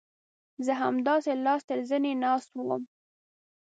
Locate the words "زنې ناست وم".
1.89-2.83